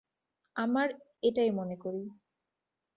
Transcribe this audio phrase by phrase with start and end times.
[0.55, 0.87] আমার
[1.23, 2.03] এটাই মনে করি।